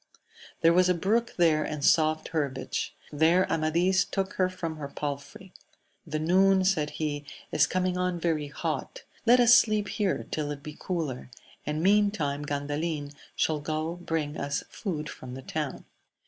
There 0.61 0.73
was 0.73 0.89
a 0.89 0.95
brook 0.95 1.35
there 1.37 1.63
and 1.63 1.85
soft 1.85 2.29
herbage; 2.29 2.95
there 3.11 3.47
Amadis 3.51 4.03
took 4.03 4.33
her 4.33 4.49
from 4.49 4.77
her 4.77 4.87
palfrey: 4.87 5.53
The 6.07 6.17
noon, 6.17 6.65
said 6.65 6.89
he, 6.97 7.23
is 7.51 7.67
coming 7.67 7.99
on 7.99 8.19
very 8.19 8.47
hot, 8.47 9.03
let 9.27 9.39
us 9.39 9.53
sleep 9.53 9.87
here 9.89 10.25
till 10.31 10.49
it 10.49 10.63
be 10.63 10.75
cooler, 10.79 11.29
and 11.67 11.83
meantime 11.83 12.43
Gandalin 12.43 13.13
shall 13.35 13.59
go 13.59 13.95
bring 13.97 14.37
us 14.37 14.63
food 14.71 15.07
from 15.07 15.35
the 15.35 15.43
town. 15.43 15.85